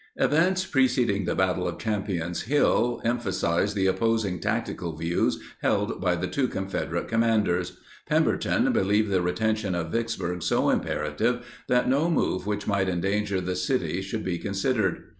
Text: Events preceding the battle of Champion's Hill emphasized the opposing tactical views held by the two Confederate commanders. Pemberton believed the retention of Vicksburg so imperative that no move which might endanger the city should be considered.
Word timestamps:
Events 0.15 0.65
preceding 0.65 1.25
the 1.25 1.35
battle 1.35 1.67
of 1.67 1.77
Champion's 1.77 2.41
Hill 2.49 3.01
emphasized 3.05 3.75
the 3.75 3.85
opposing 3.85 4.39
tactical 4.39 4.95
views 4.95 5.37
held 5.61 6.01
by 6.01 6.15
the 6.15 6.25
two 6.25 6.47
Confederate 6.47 7.07
commanders. 7.07 7.77
Pemberton 8.09 8.73
believed 8.73 9.11
the 9.11 9.21
retention 9.21 9.75
of 9.75 9.91
Vicksburg 9.91 10.41
so 10.41 10.71
imperative 10.71 11.45
that 11.67 11.87
no 11.87 12.09
move 12.09 12.47
which 12.47 12.65
might 12.65 12.89
endanger 12.89 13.39
the 13.39 13.55
city 13.55 14.01
should 14.01 14.23
be 14.25 14.39
considered. 14.39 15.03